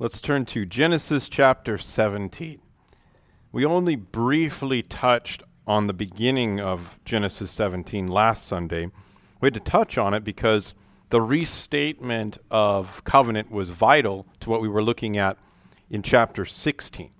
[0.00, 2.58] Let's turn to Genesis chapter 17.
[3.52, 8.86] We only briefly touched on the beginning of Genesis 17 last Sunday.
[9.42, 10.72] We had to touch on it because
[11.10, 15.36] the restatement of covenant was vital to what we were looking at
[15.90, 17.10] in chapter 16.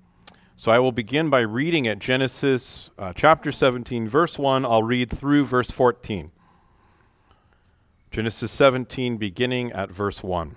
[0.57, 4.65] So I will begin by reading at Genesis uh, chapter 17, verse 1.
[4.65, 6.31] I'll read through verse 14.
[8.11, 10.57] Genesis 17, beginning at verse 1.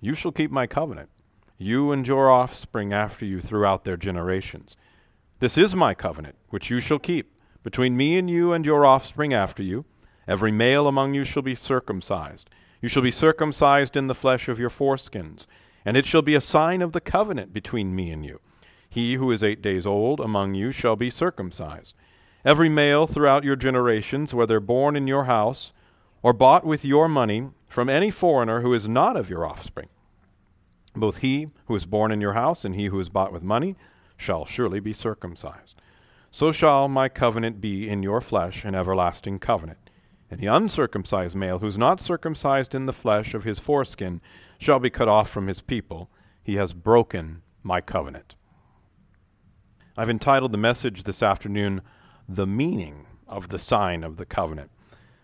[0.00, 1.10] you shall keep my covenant,
[1.58, 4.76] you and your offspring after you throughout their generations.
[5.40, 9.34] This is my covenant, which you shall keep, between me and you and your offspring
[9.34, 9.84] after you.
[10.26, 12.48] Every male among you shall be circumcised.
[12.80, 15.46] You shall be circumcised in the flesh of your foreskins,
[15.84, 18.40] and it shall be a sign of the covenant between me and you.
[18.88, 21.94] He who is eight days old among you shall be circumcised.
[22.44, 25.72] Every male throughout your generations, whether born in your house
[26.22, 29.88] or bought with your money, from any foreigner who is not of your offspring.
[30.94, 33.76] Both he who is born in your house and he who is bought with money
[34.16, 35.80] shall surely be circumcised.
[36.32, 39.78] So shall my covenant be in your flesh, an everlasting covenant.
[40.30, 44.20] And the uncircumcised male who is not circumcised in the flesh of his foreskin
[44.58, 46.10] shall be cut off from his people.
[46.42, 48.34] He has broken my covenant.
[49.96, 51.82] I've entitled the message this afternoon,
[52.28, 54.70] The Meaning of the Sign of the Covenant.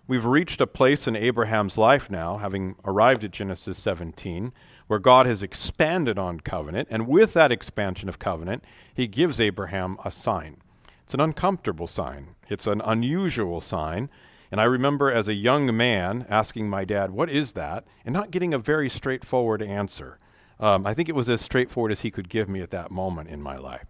[0.09, 4.53] We've reached a place in Abraham's life now, having arrived at Genesis 17,
[4.87, 8.63] where God has expanded on covenant, and with that expansion of covenant,
[8.95, 10.59] he gives Abraham a sign.
[11.03, 14.09] It's an uncomfortable sign, it's an unusual sign.
[14.53, 17.85] And I remember as a young man asking my dad, What is that?
[18.05, 20.21] and not getting a very straightforward answer.
[20.61, 23.29] Um, I think it was as straightforward as he could give me at that moment
[23.29, 23.87] in my life.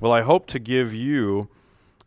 [0.00, 1.50] Well, I hope to give you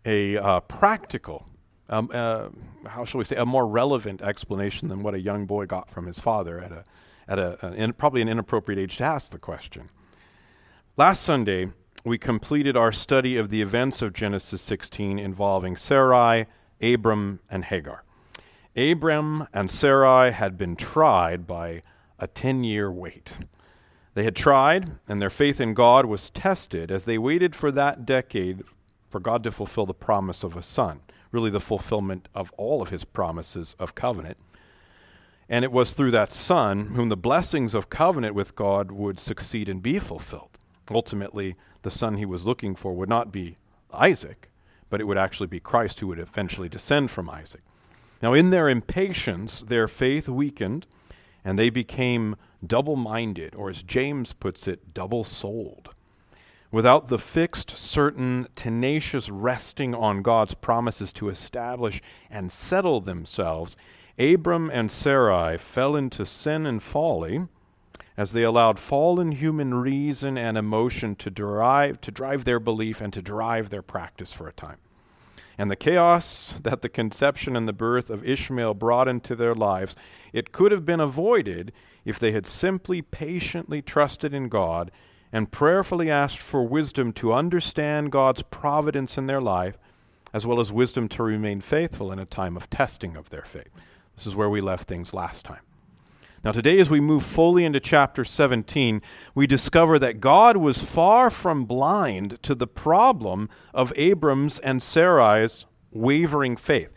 [0.05, 1.47] a uh, practical
[1.89, 2.49] um, uh,
[2.87, 6.05] how shall we say, a more relevant explanation than what a young boy got from
[6.05, 6.83] his father at a,
[7.27, 9.89] at a, an in, probably an inappropriate age to ask the question.
[10.95, 11.69] Last Sunday,
[12.05, 16.45] we completed our study of the events of Genesis 16 involving Sarai,
[16.81, 18.03] Abram, and Hagar.
[18.75, 21.81] Abram and Sarai had been tried by
[22.19, 23.37] a 10 year wait.
[24.15, 28.05] They had tried, and their faith in God was tested as they waited for that
[28.05, 28.63] decade
[29.09, 31.01] for God to fulfill the promise of a son
[31.33, 34.37] really the fulfillment of all of his promises of covenant.
[35.49, 39.67] And it was through that son whom the blessings of covenant with God would succeed
[39.67, 40.57] and be fulfilled.
[40.89, 43.55] Ultimately, the son he was looking for would not be
[43.91, 44.49] Isaac,
[44.89, 47.61] but it would actually be Christ who would eventually descend from Isaac.
[48.21, 50.87] Now, in their impatience, their faith weakened,
[51.43, 55.89] and they became double minded, or as James puts it, double souled.
[56.73, 62.01] Without the fixed, certain, tenacious resting on God's promises to establish
[62.31, 63.77] and settle themselves,
[64.17, 67.47] Abram and Sarai fell into sin and folly
[68.17, 73.13] as they allowed fallen human reason and emotion to drive, to drive their belief and
[73.13, 74.77] to drive their practice for a time.
[75.59, 79.95] And the chaos that the conception and the birth of Ishmael brought into their lives,
[80.33, 81.71] it could have been avoided
[82.03, 84.89] if they had simply patiently trusted in God
[85.33, 89.79] and prayerfully asked for wisdom to understand God's providence in their life,
[90.31, 93.71] as well as wisdom to remain faithful in a time of testing of their faith.
[94.15, 95.61] This is where we left things last time.
[96.43, 99.01] Now, today, as we move fully into chapter 17,
[99.33, 105.65] we discover that God was far from blind to the problem of Abram's and Sarai's
[105.91, 106.93] wavering faith.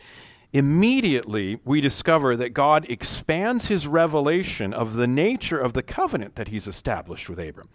[0.53, 6.49] Immediately, we discover that God expands his revelation of the nature of the covenant that
[6.49, 7.69] he's established with Abram.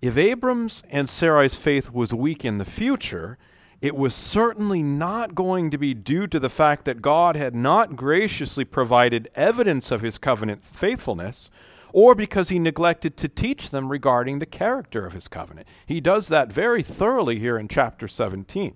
[0.00, 3.36] If Abram's and Sarai's faith was weak in the future,
[3.80, 7.96] it was certainly not going to be due to the fact that God had not
[7.96, 11.50] graciously provided evidence of his covenant faithfulness
[11.92, 15.66] or because he neglected to teach them regarding the character of his covenant.
[15.86, 18.74] He does that very thoroughly here in chapter 17.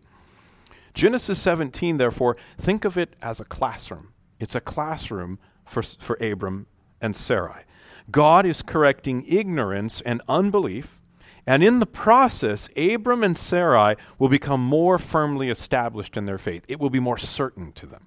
[0.94, 4.12] Genesis 17, therefore, think of it as a classroom.
[4.38, 6.66] It's a classroom for, for Abram
[7.00, 7.62] and Sarai.
[8.10, 11.00] God is correcting ignorance and unbelief,
[11.46, 16.64] and in the process, Abram and Sarai will become more firmly established in their faith.
[16.68, 18.06] It will be more certain to them.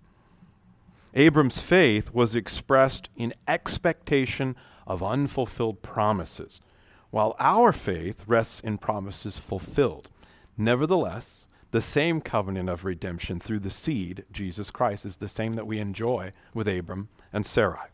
[1.14, 4.56] Abram's faith was expressed in expectation
[4.88, 6.62] of unfulfilled promises,
[7.10, 10.10] while our faith rests in promises fulfilled.
[10.58, 15.68] Nevertheless, the same covenant of redemption through the seed, Jesus Christ, is the same that
[15.68, 17.90] we enjoy with Abram and Sarai.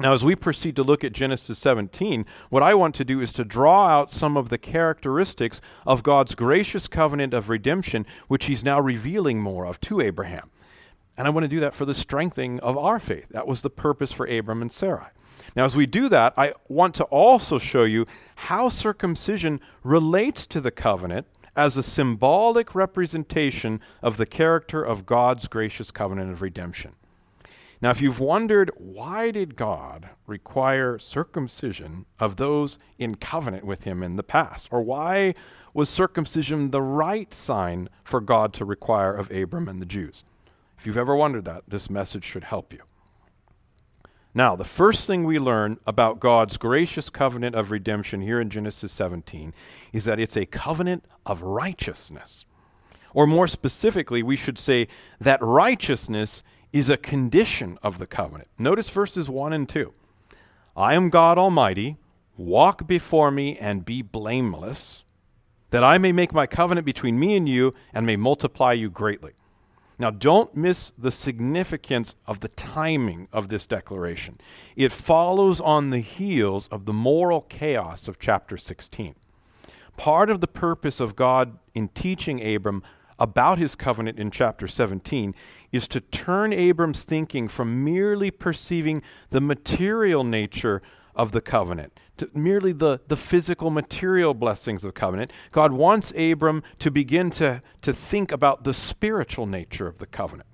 [0.00, 3.32] Now, as we proceed to look at Genesis 17, what I want to do is
[3.32, 8.64] to draw out some of the characteristics of God's gracious covenant of redemption, which He's
[8.64, 10.50] now revealing more of to Abraham.
[11.18, 13.28] And I want to do that for the strengthening of our faith.
[13.28, 15.08] That was the purpose for Abram and Sarai.
[15.54, 18.06] Now, as we do that, I want to also show you
[18.36, 25.46] how circumcision relates to the covenant as a symbolic representation of the character of God's
[25.46, 26.92] gracious covenant of redemption.
[27.82, 34.02] Now, if you've wondered why did God require circumcision of those in covenant with him
[34.02, 35.34] in the past, or why
[35.72, 40.24] was circumcision the right sign for God to require of Abram and the Jews?
[40.78, 42.80] If you've ever wondered that, this message should help you.
[44.34, 48.92] Now, the first thing we learn about God's gracious covenant of redemption here in Genesis
[48.92, 49.52] 17
[49.92, 52.44] is that it's a covenant of righteousness.
[53.14, 54.88] Or more specifically, we should say
[55.20, 56.42] that righteousness
[56.72, 58.48] is a condition of the covenant.
[58.58, 59.92] Notice verses 1 and 2.
[60.76, 61.96] I am God Almighty,
[62.36, 65.02] walk before me and be blameless,
[65.70, 69.32] that I may make my covenant between me and you and may multiply you greatly.
[69.98, 74.38] Now, don't miss the significance of the timing of this declaration.
[74.74, 79.14] It follows on the heels of the moral chaos of chapter 16.
[79.98, 82.82] Part of the purpose of God in teaching Abram
[83.20, 85.34] about his covenant in chapter 17
[85.70, 90.82] is to turn Abram's thinking from merely perceiving the material nature
[91.14, 95.30] of the covenant, to merely the, the physical material blessings of covenant.
[95.52, 100.48] God wants Abram to begin to, to think about the spiritual nature of the covenant.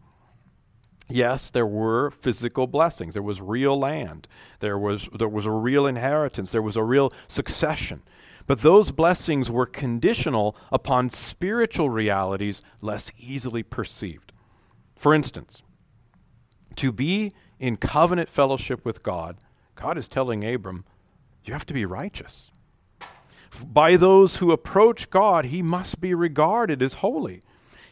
[1.08, 3.14] Yes, there were physical blessings.
[3.14, 4.26] There was real land.
[4.58, 6.50] There was, there was a real inheritance.
[6.50, 8.02] There was a real succession.
[8.46, 14.32] But those blessings were conditional upon spiritual realities less easily perceived.
[14.94, 15.62] For instance,
[16.76, 19.37] to be in covenant fellowship with God,
[19.75, 20.84] God is telling Abram,
[21.44, 22.50] you have to be righteous.
[23.64, 27.42] By those who approach God, he must be regarded as holy.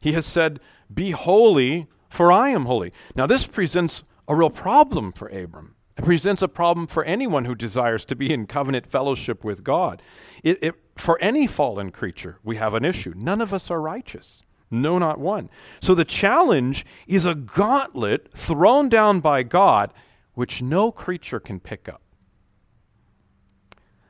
[0.00, 0.60] He has said,
[0.92, 2.92] Be holy, for I am holy.
[3.14, 5.74] Now, this presents a real problem for Abram.
[5.96, 10.02] It presents a problem for anyone who desires to be in covenant fellowship with God.
[10.42, 13.14] It, it, for any fallen creature, we have an issue.
[13.16, 14.42] None of us are righteous.
[14.70, 15.50] No, not one.
[15.80, 19.92] So the challenge is a gauntlet thrown down by God,
[20.34, 22.02] which no creature can pick up.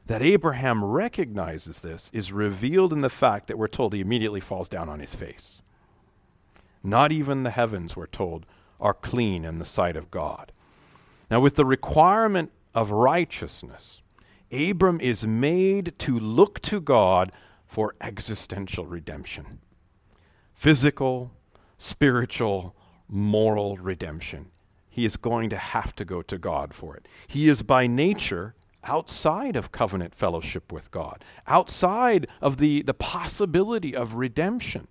[0.07, 4.69] That Abraham recognizes this is revealed in the fact that we're told he immediately falls
[4.69, 5.61] down on his face.
[6.83, 8.47] Not even the heavens, we're told,
[8.81, 10.53] are clean in the sight of God.
[11.31, 14.03] Now, with the requirement of righteousness,
[14.53, 17.32] Abram is made to look to God
[17.67, 19.61] for existential redemption
[20.54, 21.33] physical,
[21.78, 22.76] spiritual,
[23.09, 24.47] moral redemption.
[24.88, 27.09] He is going to have to go to God for it.
[27.26, 28.54] He is by nature
[28.85, 34.87] outside of covenant fellowship with God, outside of the, the possibility of redemption.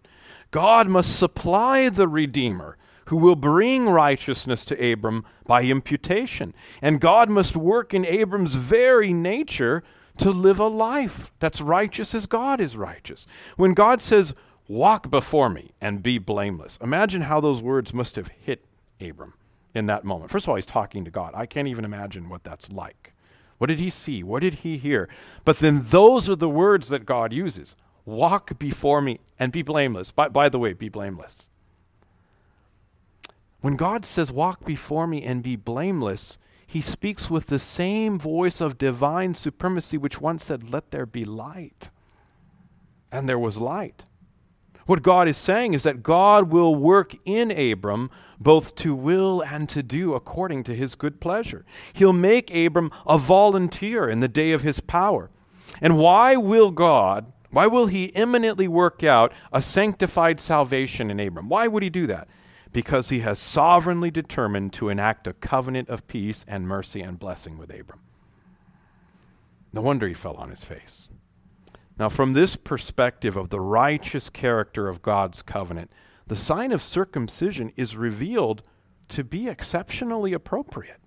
[0.52, 6.54] God must supply the Redeemer who will bring righteousness to Abram by imputation.
[6.82, 9.84] And God must work in Abram's very nature
[10.18, 13.26] to live a life that's righteous as God is righteous.
[13.58, 14.34] When God says,
[14.68, 18.64] Walk before me and be blameless, imagine how those words must have hit
[19.02, 19.34] Abram
[19.76, 20.32] in that moment.
[20.32, 21.34] First of all, he's talking to God.
[21.36, 23.14] I can't even imagine what that's like.
[23.58, 24.24] What did he see?
[24.24, 25.10] What did he hear?
[25.44, 30.12] But then those are the words that God uses walk before me and be blameless.
[30.12, 31.50] By, by the way, be blameless.
[33.64, 38.60] When God says, Walk before me and be blameless, he speaks with the same voice
[38.60, 41.90] of divine supremacy which once said, Let there be light.
[43.10, 44.04] And there was light.
[44.86, 49.70] What God is saying is that God will work in Abram both to will and
[49.70, 51.64] to do according to his good pleasure.
[51.94, 55.30] He'll make Abram a volunteer in the day of his power.
[55.80, 61.48] And why will God, why will he imminently work out a sanctified salvation in Abram?
[61.48, 62.28] Why would he do that?
[62.74, 67.58] Because he has sovereignly determined to enact a covenant of peace and mercy and blessing
[67.58, 68.02] with Abram.
[69.72, 71.08] No wonder he fell on his face.
[71.98, 75.92] Now, from this perspective of the righteous character of God's covenant,
[76.26, 78.64] the sign of circumcision is revealed
[79.10, 81.00] to be exceptionally appropriate.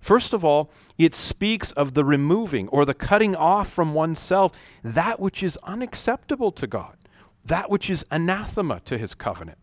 [0.00, 5.20] First of all, it speaks of the removing or the cutting off from oneself that
[5.20, 6.96] which is unacceptable to God,
[7.44, 9.58] that which is anathema to his covenant.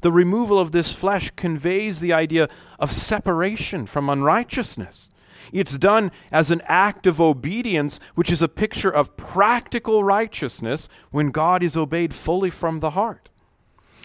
[0.00, 5.08] The removal of this flesh conveys the idea of separation from unrighteousness.
[5.52, 11.30] It's done as an act of obedience, which is a picture of practical righteousness when
[11.30, 13.28] God is obeyed fully from the heart.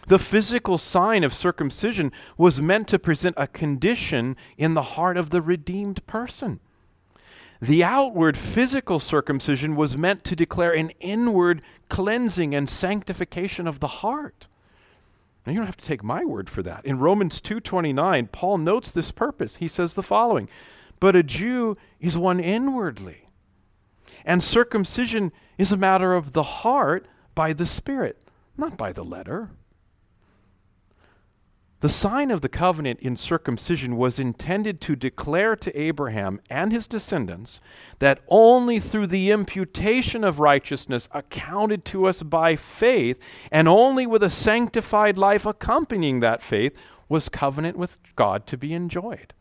[0.08, 5.30] The physical sign of circumcision was meant to present a condition in the heart of
[5.30, 6.60] the redeemed person.
[7.62, 13.88] The outward physical circumcision was meant to declare an inward cleansing and sanctification of the
[13.88, 14.48] heart.
[15.46, 16.86] Now you don't have to take my word for that.
[16.86, 19.58] In Romans 2:29, Paul notes this purpose.
[19.58, 20.50] He says the following:
[21.00, 23.30] "But a Jew is one inwardly,
[24.26, 28.24] and circumcision is a matter of the heart by the spirit,
[28.58, 29.52] not by the letter."
[31.86, 36.88] The sign of the covenant in circumcision was intended to declare to Abraham and his
[36.88, 37.62] descendants
[38.00, 43.20] that only through the imputation of righteousness accounted to us by faith,
[43.52, 46.76] and only with a sanctified life accompanying that faith,
[47.08, 49.36] was covenant with God to be enjoyed.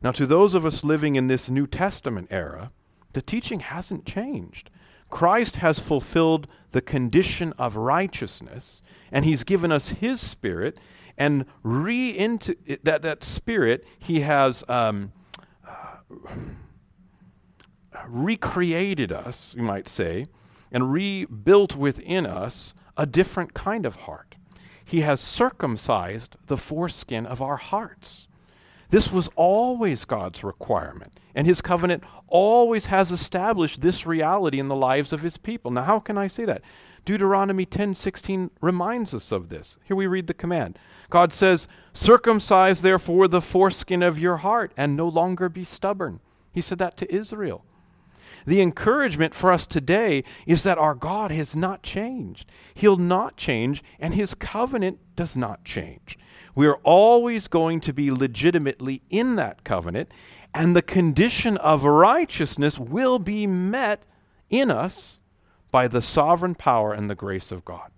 [0.00, 2.70] Now, to those of us living in this New Testament era,
[3.14, 4.70] the teaching hasn't changed.
[5.10, 10.78] Christ has fulfilled the condition of righteousness and he's given us his spirit
[11.16, 15.10] and re into that, that spirit he has um,
[18.06, 20.26] recreated us you might say
[20.70, 24.34] and rebuilt within us a different kind of heart.
[24.84, 28.28] He has circumcised the foreskin of our hearts
[28.90, 34.76] this was always God's requirement, and His covenant always has established this reality in the
[34.76, 35.70] lives of His people.
[35.70, 36.62] Now, how can I say that?
[37.04, 39.78] Deuteronomy 10:16 reminds us of this.
[39.84, 40.78] Here we read the command.
[41.08, 46.20] God says, "Circumcise therefore the foreskin of your heart and no longer be stubborn."
[46.52, 47.64] He said that to Israel.
[48.44, 52.50] The encouragement for us today is that our God has not changed.
[52.74, 56.18] He'll not change, and His covenant does not change.
[56.56, 60.10] We are always going to be legitimately in that covenant,
[60.52, 64.02] and the condition of righteousness will be met
[64.48, 65.18] in us
[65.70, 67.90] by the sovereign power and the grace of God.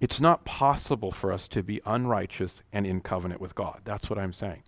[0.00, 3.80] It's not possible for us to be unrighteous and in covenant with God.
[3.84, 4.62] That's what I'm saying.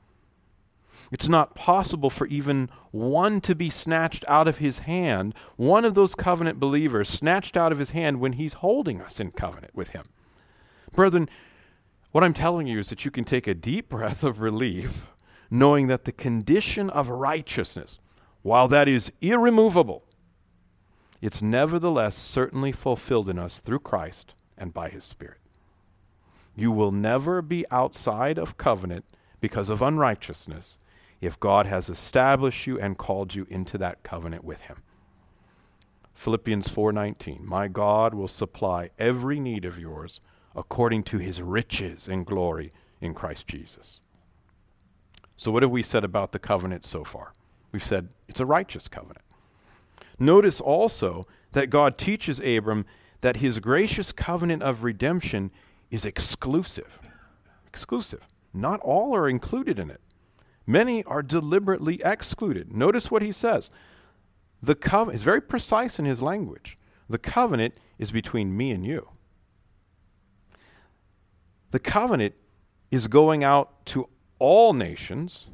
[1.12, 5.94] It's not possible for even one to be snatched out of his hand, one of
[5.94, 9.90] those covenant believers snatched out of his hand when he's holding us in covenant with
[9.90, 10.04] him.
[10.92, 11.28] Brethren,
[12.14, 15.04] what I'm telling you is that you can take a deep breath of relief
[15.50, 17.98] knowing that the condition of righteousness,
[18.42, 20.04] while that is irremovable,
[21.20, 25.38] it's nevertheless certainly fulfilled in us through Christ and by his Spirit.
[26.54, 29.04] You will never be outside of covenant
[29.40, 30.78] because of unrighteousness
[31.20, 34.84] if God has established you and called you into that covenant with him.
[36.14, 40.20] Philippians 4:19 My God will supply every need of yours
[40.56, 44.00] according to his riches and glory in Christ Jesus.
[45.36, 47.32] So what have we said about the covenant so far?
[47.72, 49.24] We've said it's a righteous covenant.
[50.18, 52.86] Notice also that God teaches Abram
[53.20, 55.50] that his gracious covenant of redemption
[55.90, 57.00] is exclusive.
[57.66, 58.20] Exclusive.
[58.52, 60.00] Not all are included in it.
[60.66, 62.72] Many are deliberately excluded.
[62.72, 63.70] Notice what he says.
[64.62, 66.78] The covenant is very precise in his language.
[67.08, 69.08] The covenant is between me and you.
[71.74, 72.36] The covenant
[72.92, 75.48] is going out to all nations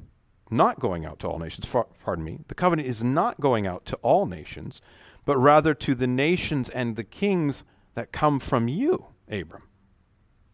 [0.51, 1.67] not going out to all nations.
[2.05, 2.41] pardon me.
[2.49, 4.83] The covenant is not going out to all nations,
[5.25, 9.63] but rather to the nations and the kings that come from you, Abram.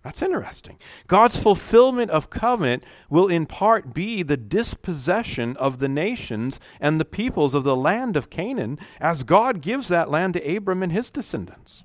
[0.05, 0.79] That's interesting.
[1.09, 7.05] God's fulfillment of covenant will in part be the dispossession of the nations and the
[7.05, 11.11] peoples of the land of Canaan as God gives that land to Abram and his
[11.11, 11.83] descendants.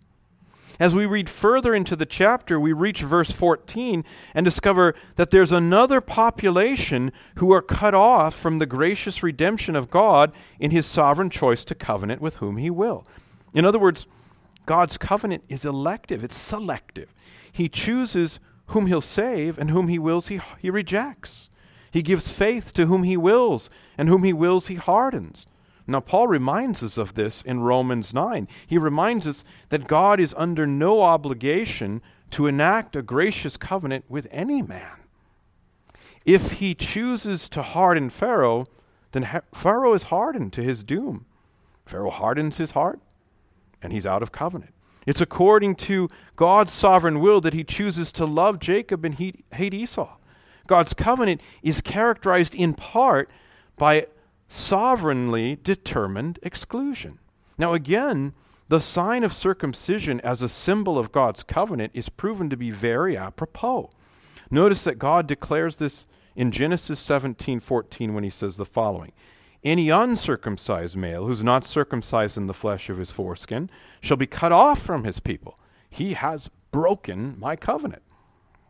[0.81, 5.51] As we read further into the chapter, we reach verse 14 and discover that there's
[5.51, 11.29] another population who are cut off from the gracious redemption of God in his sovereign
[11.29, 13.05] choice to covenant with whom he will.
[13.53, 14.07] In other words,
[14.65, 17.13] God's covenant is elective, it's selective.
[17.51, 21.47] He chooses whom he'll save and whom he wills he, he rejects.
[21.91, 23.69] He gives faith to whom he wills,
[23.99, 25.45] and whom he wills he hardens.
[25.87, 28.47] Now, Paul reminds us of this in Romans 9.
[28.65, 34.27] He reminds us that God is under no obligation to enact a gracious covenant with
[34.31, 34.97] any man.
[36.25, 38.67] If he chooses to harden Pharaoh,
[39.11, 41.25] then ha- Pharaoh is hardened to his doom.
[41.85, 42.99] Pharaoh hardens his heart,
[43.81, 44.73] and he's out of covenant.
[45.05, 50.15] It's according to God's sovereign will that he chooses to love Jacob and hate Esau.
[50.67, 53.29] God's covenant is characterized in part
[53.77, 54.07] by
[54.51, 57.19] sovereignly determined exclusion.
[57.57, 58.33] Now, again,
[58.67, 63.15] the sign of circumcision as a symbol of God's covenant is proven to be very
[63.15, 63.91] apropos.
[64.49, 66.05] Notice that God declares this
[66.35, 69.13] in Genesis 17:14 when he says the following:
[69.63, 73.69] Any uncircumcised male who's not circumcised in the flesh of his foreskin
[74.01, 75.57] shall be cut off from his people.
[75.89, 78.03] He has broken my covenant.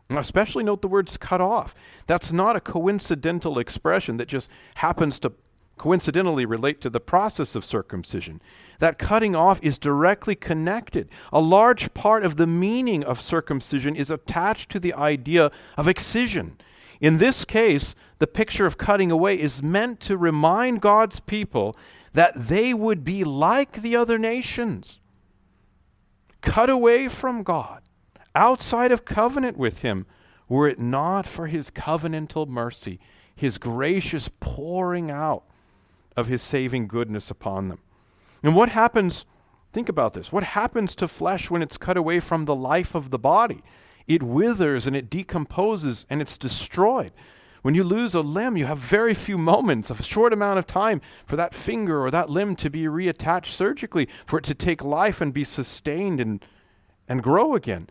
[0.08, 1.74] Now, especially note the words cut off.
[2.06, 5.32] That's not a coincidental expression that just happens to
[5.82, 8.40] coincidentally relate to the process of circumcision.
[8.78, 11.08] That cutting off is directly connected.
[11.32, 16.56] A large part of the meaning of circumcision is attached to the idea of excision.
[17.00, 21.76] In this case, the picture of cutting away is meant to remind God's people
[22.12, 25.00] that they would be like the other nations,
[26.42, 27.82] cut away from God,
[28.36, 30.06] outside of covenant with Him,
[30.48, 33.00] were it not for His covenantal mercy,
[33.34, 35.42] His gracious pouring out
[36.16, 37.78] of his saving goodness upon them.
[38.42, 39.24] And what happens,
[39.72, 43.10] think about this, what happens to flesh when it's cut away from the life of
[43.10, 43.62] the body?
[44.06, 47.12] It withers and it decomposes and it's destroyed.
[47.62, 51.00] When you lose a limb, you have very few moments, a short amount of time
[51.24, 55.20] for that finger or that limb to be reattached surgically, for it to take life
[55.20, 56.44] and be sustained and,
[57.08, 57.88] and grow again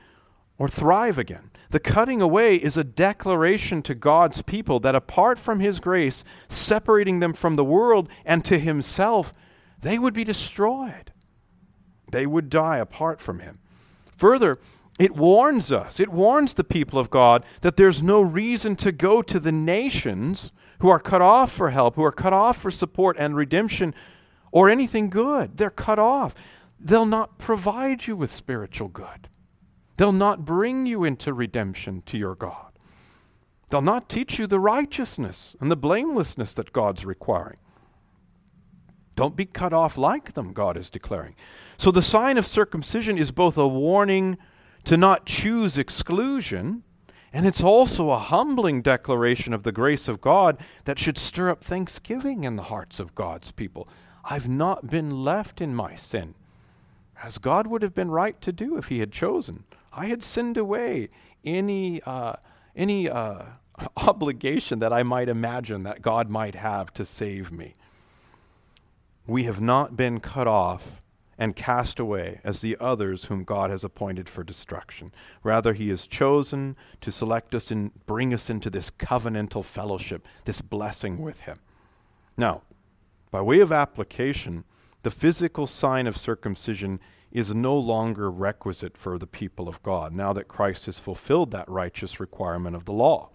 [0.62, 1.50] or thrive again.
[1.72, 7.20] The cutting away is a declaration to God's people that apart from His grace, separating
[7.20, 9.34] them from the world and to Himself,
[9.82, 11.12] they would be destroyed.
[12.12, 13.58] They would die apart from Him.
[14.16, 14.60] Further,
[15.00, 19.24] it warns us, it warns the people of God that there's no reason to go
[19.24, 23.16] to the nations who are cut off for help, who are cut off for support
[23.18, 23.96] and redemption
[24.52, 25.58] or anything good.
[25.58, 26.36] They're cut off.
[26.80, 29.28] They'll not provide you with spiritual good.
[29.98, 32.72] They'll not bring you into redemption to your God.
[33.70, 37.58] They'll not teach you the righteousness and the blamelessness that God's requiring.
[39.16, 41.36] Don't be cut off like them, God is declaring.
[41.78, 44.38] So the sign of circumcision is both a warning
[44.86, 46.84] to not choose exclusion,
[47.32, 51.64] and it's also a humbling declaration of the grace of God that should stir up
[51.64, 53.88] thanksgiving in the hearts of God's people.
[54.24, 56.36] I've not been left in my sin,
[57.24, 59.64] as God would have been right to do if He had chosen.
[59.92, 61.10] I had sinned away
[61.44, 62.34] any, uh,
[62.76, 63.44] any uh,
[63.98, 67.74] obligation that I might imagine that God might have to save me.
[69.28, 71.02] We have not been cut off
[71.38, 75.12] and cast away as the others whom God has appointed for destruction.
[75.44, 80.62] Rather, He has chosen to select us and bring us into this covenantal fellowship, this
[80.62, 81.58] blessing with Him.
[82.38, 82.62] Now,
[83.32, 84.66] by way of application,
[85.04, 87.00] the physical sign of circumcision
[87.32, 91.70] is no longer requisite for the people of God, now that Christ has fulfilled that
[91.70, 93.30] righteous requirement of the law.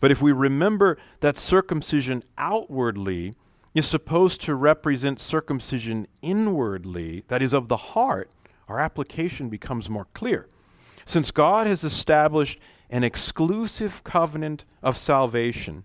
[0.00, 3.34] But if we remember that circumcision outwardly
[3.74, 8.30] is supposed to represent circumcision inwardly, that is, of the heart,
[8.68, 10.48] our application becomes more clear.
[11.04, 12.58] Since God has established
[12.90, 15.84] an exclusive covenant of salvation,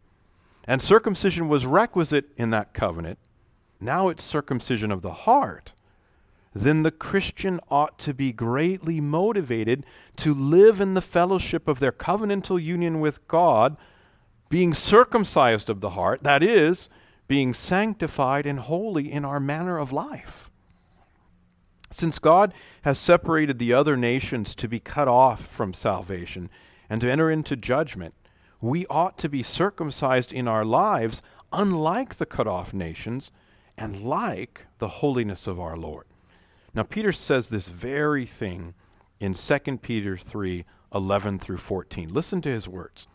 [0.66, 3.20] and circumcision was requisite in that covenant,
[3.80, 5.74] now it's circumcision of the heart
[6.54, 9.86] then the Christian ought to be greatly motivated
[10.18, 13.78] to live in the fellowship of their covenantal union with God,
[14.50, 16.90] being circumcised of the heart, that is,
[17.28, 20.50] being sanctified and holy in our manner of life.
[21.90, 26.50] Since God has separated the other nations to be cut off from salvation
[26.90, 28.14] and to enter into judgment,
[28.60, 31.22] we ought to be circumcised in our lives,
[31.54, 33.32] unlike the cut off nations,
[33.78, 36.06] and like the holiness of our Lord.
[36.74, 38.74] Now, Peter says this very thing
[39.20, 42.10] in 2 Peter 3 11 through 14.
[42.10, 43.08] Listen to his words.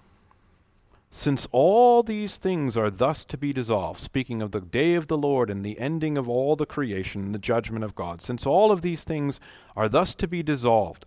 [1.11, 5.17] Since all these things are thus to be dissolved, speaking of the day of the
[5.17, 8.73] Lord and the ending of all the creation and the judgment of God, since all
[8.73, 9.41] of these things
[9.77, 11.07] are thus to be dissolved,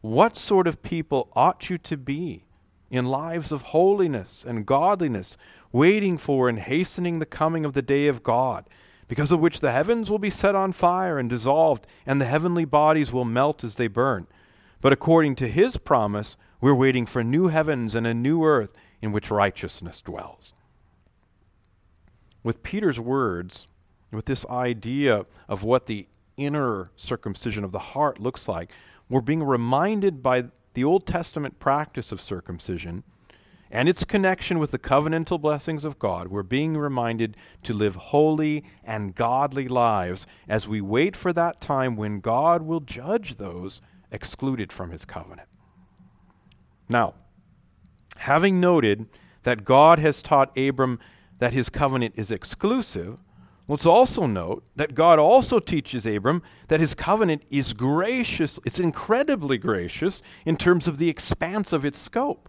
[0.00, 2.44] what sort of people ought you to be
[2.90, 5.36] in lives of holiness and godliness,
[5.72, 8.64] waiting for and hastening the coming of the day of God?
[9.10, 12.64] Because of which the heavens will be set on fire and dissolved, and the heavenly
[12.64, 14.24] bodies will melt as they burn.
[14.80, 19.10] But according to his promise, we're waiting for new heavens and a new earth in
[19.10, 20.52] which righteousness dwells.
[22.44, 23.66] With Peter's words,
[24.12, 28.70] with this idea of what the inner circumcision of the heart looks like,
[29.08, 30.44] we're being reminded by
[30.74, 33.02] the Old Testament practice of circumcision
[33.70, 38.64] and its connection with the covenantal blessings of God, we're being reminded to live holy
[38.82, 43.80] and godly lives as we wait for that time when God will judge those
[44.10, 45.48] excluded from his covenant.
[46.88, 47.14] Now,
[48.16, 49.06] having noted
[49.44, 50.98] that God has taught Abram
[51.38, 53.20] that his covenant is exclusive,
[53.68, 59.58] let's also note that God also teaches Abram that his covenant is gracious, it's incredibly
[59.58, 62.48] gracious in terms of the expanse of its scope.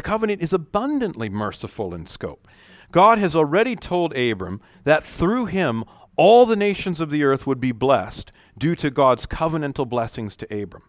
[0.00, 2.48] The covenant is abundantly merciful in scope.
[2.90, 5.84] God has already told Abram that through him
[6.16, 10.46] all the nations of the earth would be blessed due to God's covenantal blessings to
[10.46, 10.84] Abram.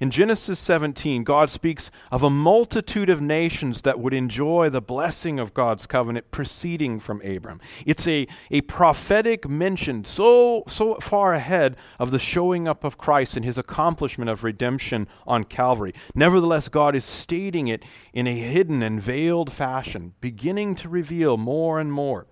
[0.00, 5.40] In Genesis 17, God speaks of a multitude of nations that would enjoy the blessing
[5.40, 7.60] of God's covenant proceeding from Abram.
[7.84, 13.36] It's a, a prophetic mention so, so far ahead of the showing up of Christ
[13.36, 15.94] and his accomplishment of redemption on Calvary.
[16.14, 21.80] Nevertheless, God is stating it in a hidden and veiled fashion, beginning to reveal more
[21.80, 22.28] and more.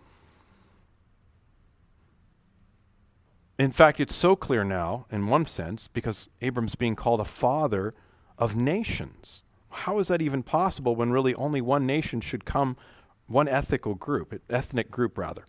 [3.58, 7.94] In fact, it's so clear now, in one sense, because Abram's being called a father
[8.36, 9.42] of nations.
[9.70, 12.76] How is that even possible when really only one nation should come,
[13.26, 15.44] one ethical group, ethnic group rather?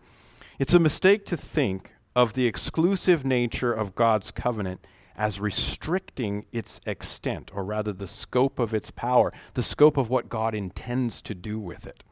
[0.58, 6.80] It's a mistake to think of the exclusive nature of God's covenant as restricting its
[6.86, 11.34] extent, or rather the scope of its power, the scope of what God intends to
[11.34, 12.02] do with it.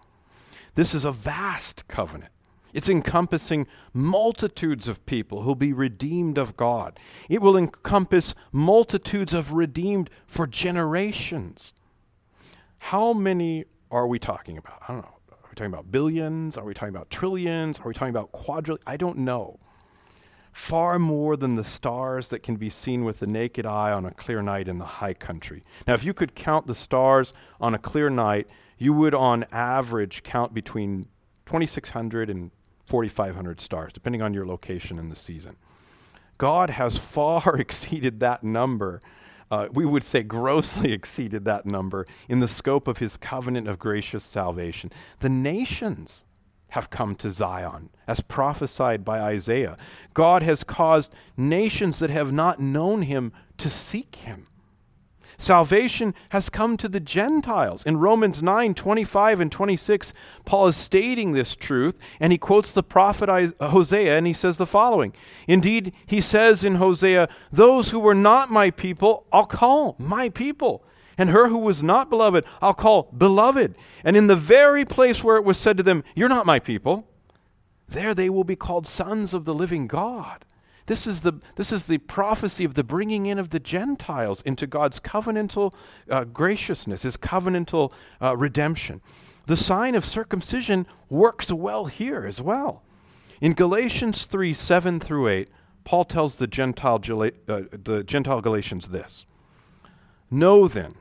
[0.74, 2.32] This is a vast covenant.
[2.76, 7.00] It's encompassing multitudes of people who'll be redeemed of God.
[7.26, 11.72] It will encompass multitudes of redeemed for generations.
[12.76, 14.82] How many are we talking about?
[14.86, 15.14] I don't know.
[15.32, 16.58] Are we talking about billions?
[16.58, 17.80] Are we talking about trillions?
[17.80, 18.84] Are we talking about quadrillions?
[18.86, 19.58] I don't know.
[20.52, 24.10] Far more than the stars that can be seen with the naked eye on a
[24.10, 25.62] clear night in the high country.
[25.86, 30.22] Now, if you could count the stars on a clear night, you would on average
[30.24, 31.06] count between
[31.46, 32.50] 2,600 and
[32.86, 35.56] 4,500 stars, depending on your location in the season.
[36.38, 39.00] God has far exceeded that number.
[39.50, 43.78] Uh, we would say grossly exceeded that number in the scope of his covenant of
[43.78, 44.90] gracious salvation.
[45.20, 46.24] The nations
[46.70, 49.76] have come to Zion, as prophesied by Isaiah.
[50.14, 54.46] God has caused nations that have not known him to seek him.
[55.38, 57.82] Salvation has come to the Gentiles.
[57.84, 60.12] In Romans 9 25 and 26,
[60.44, 64.66] Paul is stating this truth, and he quotes the prophet Hosea, and he says the
[64.66, 65.12] following
[65.46, 70.84] Indeed, he says in Hosea, Those who were not my people, I'll call my people.
[71.18, 73.74] And her who was not beloved, I'll call beloved.
[74.04, 77.08] And in the very place where it was said to them, You're not my people,
[77.88, 80.44] there they will be called sons of the living God.
[80.86, 84.66] This is the, this is the prophecy of the bringing in of the Gentiles into
[84.66, 85.74] God's covenantal
[86.10, 89.00] uh, graciousness, his covenantal uh, redemption.
[89.46, 92.82] The sign of circumcision works well here as well.
[93.40, 95.50] In Galatians 3 7 through 8,
[95.84, 99.24] Paul tells the Gentile, uh, the Gentile Galatians this
[100.30, 100.94] Know then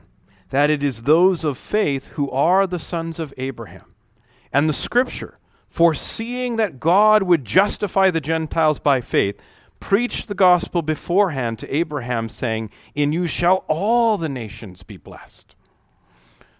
[0.50, 3.94] that it is those of faith who are the sons of Abraham.
[4.52, 9.40] And the scripture, foreseeing that God would justify the Gentiles by faith,
[9.80, 15.54] preached the gospel beforehand to Abraham, saying, In you shall all the nations be blessed.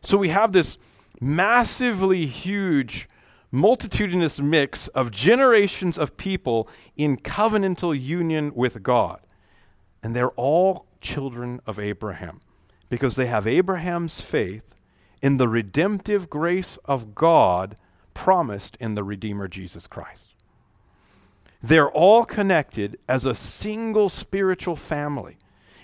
[0.02, 0.78] So we have this
[1.20, 3.08] massively huge,
[3.50, 9.20] multitudinous mix of generations of people in covenantal union with God.
[10.02, 12.40] And they're all children of Abraham
[12.88, 14.74] because they have Abraham's faith
[15.22, 17.76] in the redemptive grace of God
[18.14, 20.35] promised in the Redeemer Jesus Christ.
[21.66, 25.36] They're all connected as a single spiritual family.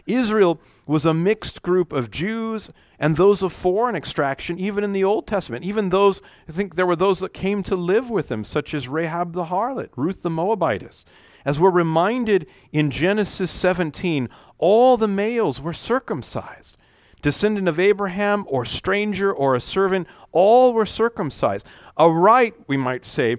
[0.07, 5.03] Israel was a mixed group of Jews and those of foreign extraction, even in the
[5.03, 5.65] Old Testament.
[5.65, 8.87] Even those, I think there were those that came to live with them, such as
[8.87, 11.05] Rahab the harlot, Ruth the Moabitess.
[11.45, 16.77] As we're reminded in Genesis 17, all the males were circumcised.
[17.23, 21.67] Descendant of Abraham, or stranger, or a servant, all were circumcised.
[21.97, 23.39] A rite, we might say,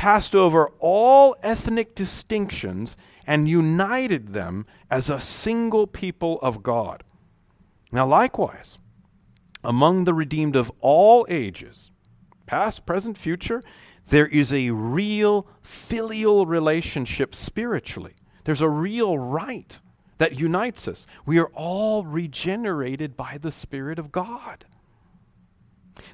[0.00, 7.02] passed over all ethnic distinctions and united them as a single people of God.
[7.92, 8.78] Now, likewise,
[9.62, 11.90] among the redeemed of all ages,
[12.46, 13.62] past, present, future,
[14.08, 18.14] there is a real filial relationship spiritually.
[18.44, 19.80] There's a real rite
[20.16, 21.06] that unites us.
[21.26, 24.64] We are all regenerated by the Spirit of God.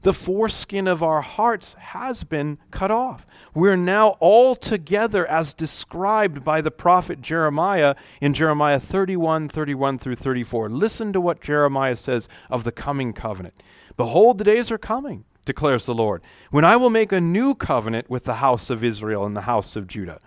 [0.02, 3.26] The foreskin of our hearts has been cut off.
[3.54, 10.16] We're now all together as described by the prophet Jeremiah in Jeremiah 31, 31 through
[10.16, 10.68] 34.
[10.68, 13.62] Listen to what Jeremiah says of the coming covenant.
[13.96, 18.10] Behold, the days are coming, declares the Lord, when I will make a new covenant
[18.10, 20.18] with the house of Israel and the house of Judah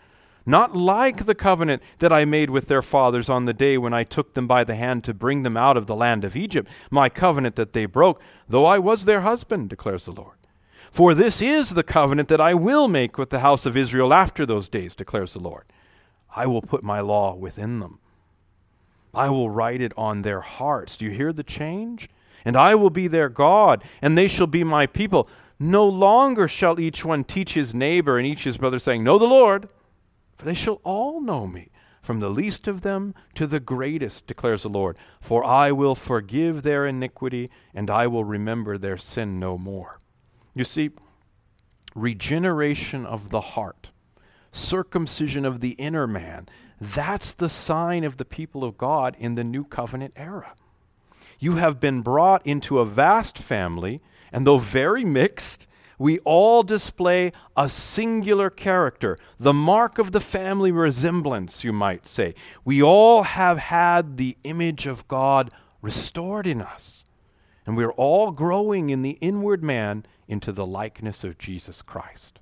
[0.50, 4.04] not like the covenant that I made with their fathers on the day when I
[4.04, 7.08] took them by the hand to bring them out of the land of Egypt, my
[7.08, 10.38] covenant that they broke, though I was their husband, declares the Lord.
[10.92, 14.46] For this is the covenant that I will make with the house of Israel after
[14.46, 15.66] those days, declares the Lord.
[16.36, 18.00] I will put my law within them.
[19.14, 20.98] I will write it on their hearts.
[20.98, 22.10] Do you hear the change?
[22.44, 25.28] And I will be their God, and they shall be my people.
[25.60, 29.26] No longer shall each one teach his neighbor and each his brother, saying, Know the
[29.26, 29.70] Lord
[30.39, 31.69] for they shall all know me,
[32.02, 34.97] from the least of them to the greatest, declares the Lord.
[35.19, 39.99] For I will forgive their iniquity, and I will remember their sin no more.
[40.56, 40.91] You see,
[41.93, 43.89] regeneration of the heart,
[44.54, 46.47] circumcision of the inner man,
[46.80, 50.54] that's the sign of the people of God in the new covenant era.
[51.38, 53.99] You have been brought into a vast family,
[54.32, 55.67] and though very mixed,
[56.00, 62.34] we all display a singular character, the mark of the family resemblance, you might say.
[62.64, 67.04] We all have had the image of God restored in us.
[67.66, 72.40] And we're all growing in the inward man into the likeness of Jesus Christ.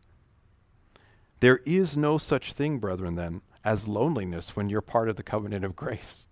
[1.40, 5.66] There is no such thing, brethren, then, as loneliness when you're part of the covenant
[5.66, 6.28] of grace.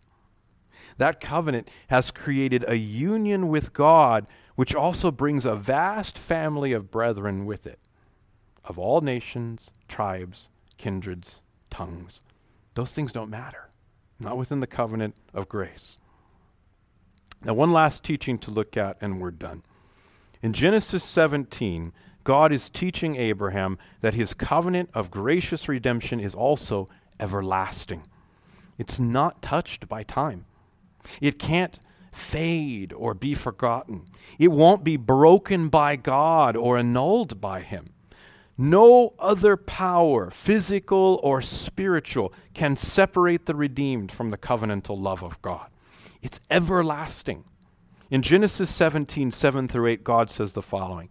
[0.98, 6.91] That covenant has created a union with God which also brings a vast family of
[6.91, 7.80] brethren with it,
[8.63, 12.22] of all nations, tribes, kindreds, tongues.
[12.74, 13.70] Those things don't matter,
[14.20, 15.98] not within the covenant of grace.
[17.44, 19.63] Now, one last teaching to look at, and we're done.
[20.41, 26.89] In Genesis 17, God is teaching Abraham that his covenant of gracious redemption is also
[27.20, 28.04] everlasting.
[28.78, 30.46] It's not touched by time.
[31.22, 31.80] It can't
[32.15, 34.06] fade or be forgotten.
[34.39, 37.91] It won't be broken by God or annulled by Him.
[38.58, 45.41] No other power, physical or spiritual, can separate the redeemed from the covenantal love of
[45.41, 45.67] God.
[46.21, 47.43] It's everlasting.
[48.10, 51.10] In Genesis 17, 7 through 8, God says the following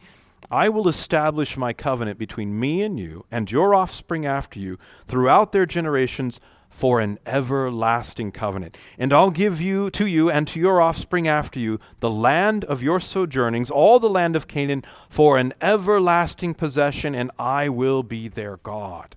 [0.51, 5.53] I will establish my covenant between me and you and your offspring after you throughout
[5.53, 6.41] their generations
[6.75, 8.77] for an everlasting covenant.
[8.99, 12.83] And I'll give you to you and to your offspring after you the land of
[12.83, 18.27] your sojournings, all the land of Canaan, for an everlasting possession, and I will be
[18.27, 19.15] their God.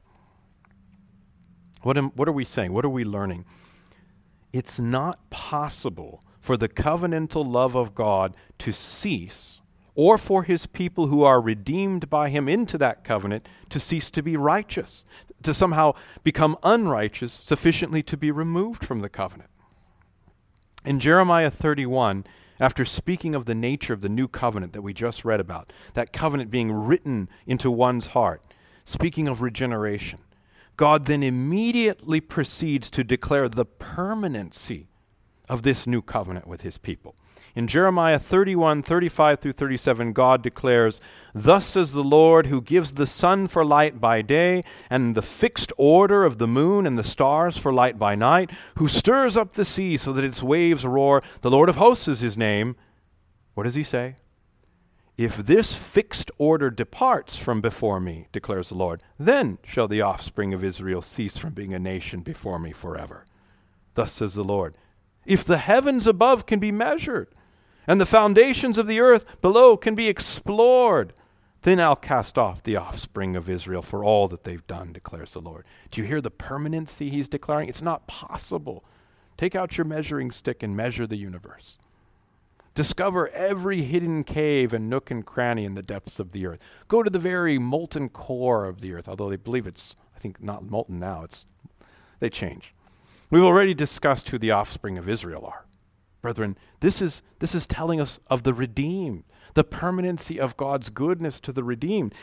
[1.81, 2.73] What, am, what are we saying?
[2.73, 3.43] What are we learning?
[4.53, 9.61] It's not possible for the covenantal love of God to cease
[9.95, 14.21] or for his people who are redeemed by him into that covenant to cease to
[14.21, 15.03] be righteous
[15.43, 19.49] to somehow become unrighteous sufficiently to be removed from the covenant.
[20.85, 22.25] In Jeremiah 31,
[22.59, 26.13] after speaking of the nature of the new covenant that we just read about, that
[26.13, 28.41] covenant being written into one's heart,
[28.83, 30.19] speaking of regeneration,
[30.75, 34.87] God then immediately proceeds to declare the permanency
[35.49, 37.15] of this new covenant with his people.
[37.57, 41.01] In Jeremiah 31, 35 through 37, God declares,
[41.33, 45.73] Thus says the Lord, who gives the sun for light by day, and the fixed
[45.75, 49.65] order of the moon and the stars for light by night, who stirs up the
[49.65, 51.23] sea so that its waves roar.
[51.41, 52.75] The Lord of hosts is his name.
[53.55, 54.17] What does he say?
[55.17, 60.53] If this fixed order departs from before me, declares the Lord, then shall the offspring
[60.53, 63.25] of Israel cease from being a nation before me forever.
[63.95, 64.77] Thus says the Lord.
[65.25, 67.29] If the heavens above can be measured,
[67.87, 71.13] and the foundations of the earth below can be explored.
[71.63, 75.41] Then I'll cast off the offspring of Israel for all that they've done, declares the
[75.41, 75.65] Lord.
[75.89, 77.69] Do you hear the permanency he's declaring?
[77.69, 78.83] It's not possible.
[79.37, 81.77] Take out your measuring stick and measure the universe.
[82.73, 86.59] Discover every hidden cave and nook and cranny in the depths of the earth.
[86.87, 90.41] Go to the very molten core of the earth, although they believe it's, I think,
[90.41, 91.23] not molten now.
[91.23, 91.47] It's,
[92.19, 92.73] they change.
[93.29, 95.65] We've already discussed who the offspring of Israel are.
[96.27, 101.39] Brethren, this is, this is telling us of the redeemed, the permanency of God's goodness
[101.39, 102.13] to the redeemed.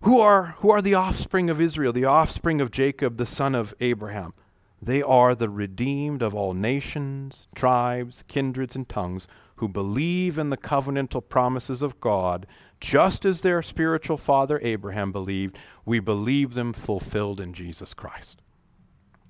[0.00, 3.72] Who are, who are the offspring of Israel, the offspring of Jacob, the son of
[3.78, 4.34] Abraham?
[4.82, 10.56] They are the redeemed of all nations, tribes, kindreds, and tongues who believe in the
[10.56, 12.48] covenantal promises of God,
[12.80, 15.56] just as their spiritual father Abraham believed.
[15.84, 18.39] We believe them fulfilled in Jesus Christ.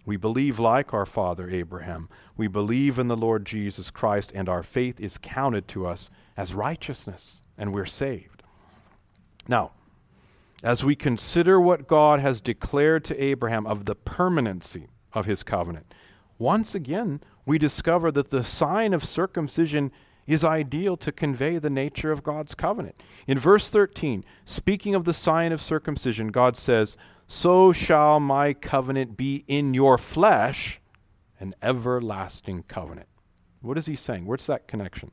[0.05, 2.09] We believe like our father Abraham.
[2.37, 6.55] We believe in the Lord Jesus Christ, and our faith is counted to us as
[6.55, 8.43] righteousness, and we're saved.
[9.47, 9.73] Now,
[10.63, 15.93] as we consider what God has declared to Abraham of the permanency of his covenant,
[16.39, 19.91] once again we discover that the sign of circumcision
[20.27, 22.95] is ideal to convey the nature of God's covenant.
[23.27, 26.97] In verse 13, speaking of the sign of circumcision, God says,
[27.33, 30.81] So shall my covenant be in your flesh,
[31.38, 33.07] an everlasting covenant.
[33.62, 34.27] What is he saying?
[34.27, 35.12] Where's that connection?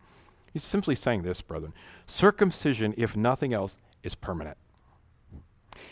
[0.51, 1.73] He's simply saying this, brethren.
[2.07, 4.57] Circumcision, if nothing else, is permanent.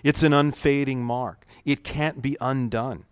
[0.04, 1.46] It's an unfading mark.
[1.64, 3.06] It can't be undone.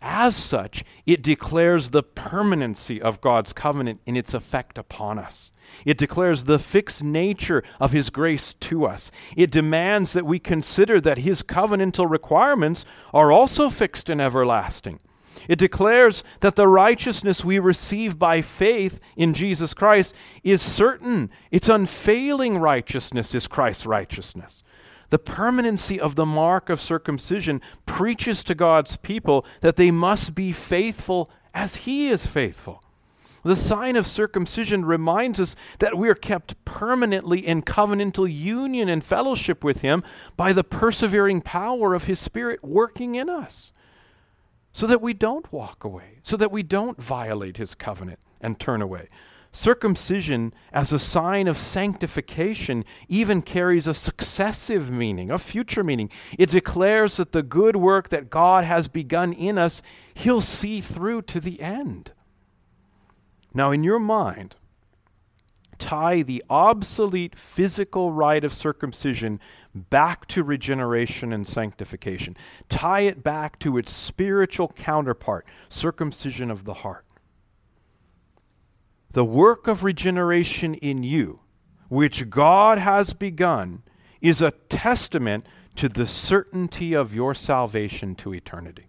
[0.00, 5.50] As such, it declares the permanency of God's covenant in its effect upon us.
[5.84, 9.10] It declares the fixed nature of His grace to us.
[9.36, 15.00] It demands that we consider that His covenantal requirements are also fixed and everlasting.
[15.48, 21.30] It declares that the righteousness we receive by faith in Jesus Christ is certain.
[21.50, 24.63] Its unfailing righteousness is Christ's righteousness.
[25.10, 30.52] The permanency of the mark of circumcision preaches to God's people that they must be
[30.52, 32.82] faithful as He is faithful.
[33.44, 39.04] The sign of circumcision reminds us that we are kept permanently in covenantal union and
[39.04, 40.02] fellowship with Him
[40.36, 43.70] by the persevering power of His Spirit working in us,
[44.72, 48.80] so that we don't walk away, so that we don't violate His covenant and turn
[48.80, 49.08] away.
[49.56, 56.10] Circumcision, as a sign of sanctification, even carries a successive meaning, a future meaning.
[56.36, 59.80] It declares that the good work that God has begun in us,
[60.12, 62.10] He'll see through to the end.
[63.54, 64.56] Now, in your mind,
[65.78, 69.38] tie the obsolete physical rite of circumcision
[69.72, 72.36] back to regeneration and sanctification.
[72.68, 77.03] Tie it back to its spiritual counterpart, circumcision of the heart.
[79.14, 81.38] The work of regeneration in you,
[81.88, 83.84] which God has begun,
[84.20, 85.46] is a testament
[85.76, 88.88] to the certainty of your salvation to eternity.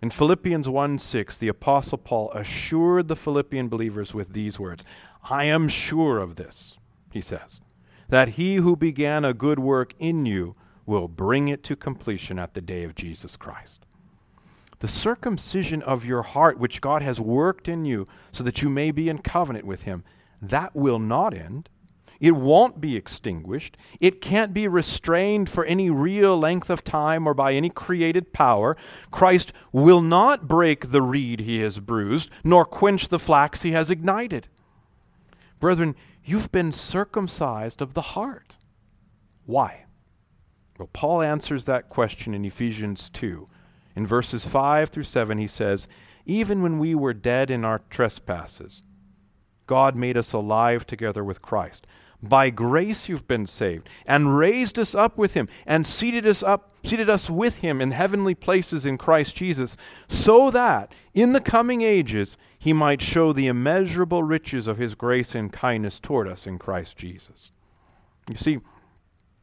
[0.00, 4.86] In Philippians 1 6, the Apostle Paul assured the Philippian believers with these words
[5.22, 6.78] I am sure of this,
[7.12, 7.60] he says,
[8.08, 12.54] that he who began a good work in you will bring it to completion at
[12.54, 13.84] the day of Jesus Christ
[14.80, 18.90] the circumcision of your heart, which God has worked in you so that you may
[18.90, 20.04] be in covenant with Him,
[20.40, 21.68] that will not end.
[22.20, 23.76] It won't be extinguished.
[24.00, 28.76] It can't be restrained for any real length of time or by any created power.
[29.10, 33.90] Christ will not break the reed he has bruised, nor quench the flax he has
[33.90, 34.48] ignited.
[35.60, 38.56] Brethren, you've been circumcised of the heart.
[39.46, 39.84] Why?
[40.76, 43.48] Well, Paul answers that question in Ephesians 2
[43.98, 45.88] in verses 5 through 7, he says,
[46.24, 48.80] Even when we were dead in our trespasses,
[49.66, 51.84] God made us alive together with Christ.
[52.22, 56.70] By grace you've been saved, and raised us up with him, and seated us up,
[56.84, 61.82] seated us with him in heavenly places in Christ Jesus, so that in the coming
[61.82, 66.60] ages he might show the immeasurable riches of his grace and kindness toward us in
[66.60, 67.50] Christ Jesus.
[68.30, 68.60] You see,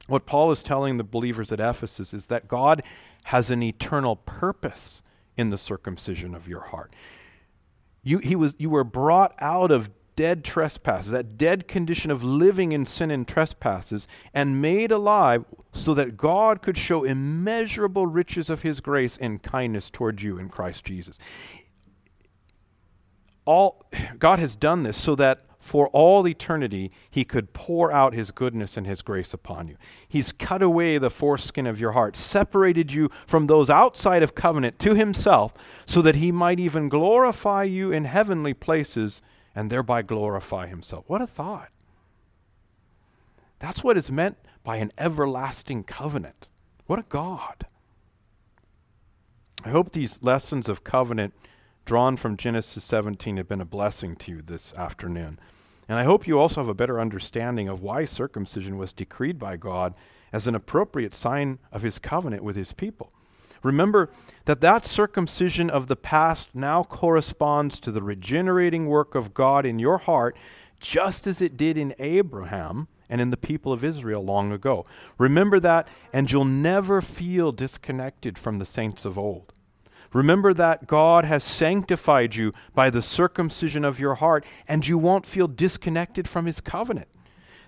[0.07, 2.83] what Paul is telling the believers at Ephesus is that God
[3.25, 5.01] has an eternal purpose
[5.35, 6.95] in the circumcision of your heart.
[8.03, 12.71] You, he was, you were brought out of dead trespasses, that dead condition of living
[12.71, 18.61] in sin and trespasses, and made alive so that God could show immeasurable riches of
[18.61, 21.17] his grace and kindness towards you in Christ Jesus.
[23.43, 23.85] All,
[24.19, 28.77] God has done this so that for all eternity, he could pour out his goodness
[28.77, 29.75] and his grace upon you.
[30.07, 34.77] He's cut away the foreskin of your heart, separated you from those outside of covenant
[34.77, 35.55] to himself,
[35.87, 39.23] so that he might even glorify you in heavenly places
[39.55, 41.03] and thereby glorify himself.
[41.07, 41.69] What a thought!
[43.57, 46.47] That's what is meant by an everlasting covenant.
[46.85, 47.65] What a God!
[49.63, 51.33] I hope these lessons of covenant
[51.85, 55.39] drawn from Genesis 17 have been a blessing to you this afternoon.
[55.87, 59.57] And I hope you also have a better understanding of why circumcision was decreed by
[59.57, 59.93] God
[60.33, 63.11] as an appropriate sign of his covenant with his people.
[63.63, 64.09] Remember
[64.45, 69.79] that that circumcision of the past now corresponds to the regenerating work of God in
[69.79, 70.35] your heart,
[70.79, 74.85] just as it did in Abraham and in the people of Israel long ago.
[75.17, 79.51] Remember that, and you'll never feel disconnected from the saints of old.
[80.15, 85.25] Remember that God has sanctified you by the circumcision of your heart, and you won't
[85.25, 87.09] feel disconnected from His covenant.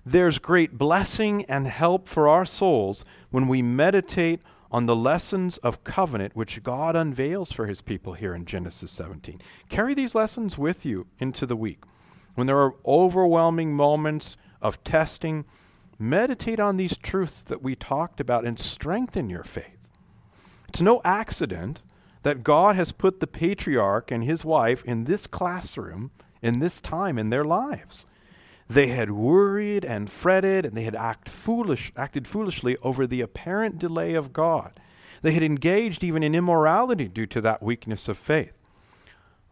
[0.05, 5.83] There's great blessing and help for our souls when we meditate on the lessons of
[5.83, 9.41] covenant which God unveils for His people here in Genesis 17.
[9.67, 11.83] Carry these lessons with you into the week.
[12.35, 15.43] When there are overwhelming moments of testing,
[15.99, 19.89] meditate on these truths that we talked about and strengthen your faith.
[20.69, 21.81] It's no accident
[22.24, 26.11] that God has put the patriarch and his wife in this classroom
[26.41, 28.05] in this time in their lives.
[28.70, 33.80] They had worried and fretted, and they had act foolish, acted foolishly over the apparent
[33.80, 34.80] delay of God.
[35.22, 38.53] They had engaged even in immorality due to that weakness of faith.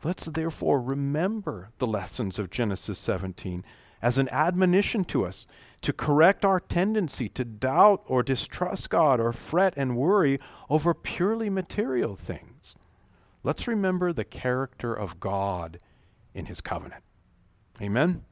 [0.03, 3.63] Let's therefore remember the lessons of Genesis 17
[4.01, 5.47] as an admonition to us
[5.82, 10.39] to correct our tendency to doubt or distrust God or fret and worry
[10.70, 12.55] over purely material things.
[13.45, 15.77] Let's remember the character of God
[16.33, 17.03] in His covenant.
[17.79, 18.25] Amen.